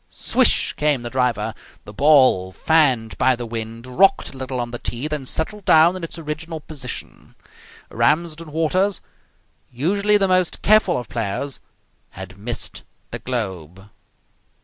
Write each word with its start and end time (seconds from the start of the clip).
Swish 0.09 0.73
came 0.73 1.03
the 1.03 1.11
driver. 1.11 1.53
The 1.85 1.93
ball, 1.93 2.51
fanned 2.51 3.15
by 3.19 3.35
the 3.35 3.45
wind, 3.45 3.85
rocked 3.85 4.33
a 4.33 4.37
little 4.37 4.59
on 4.59 4.71
the 4.71 4.79
tee, 4.79 5.07
then 5.07 5.27
settled 5.27 5.63
down 5.63 5.95
in 5.95 6.03
its 6.03 6.17
original 6.17 6.59
position. 6.59 7.35
Ramsden 7.91 8.51
Waters, 8.51 8.99
usually 9.71 10.17
the 10.17 10.27
most 10.27 10.63
careful 10.63 10.97
of 10.97 11.07
players, 11.07 11.59
had 12.09 12.35
missed 12.39 12.81
the 13.11 13.19
globe. 13.19 13.91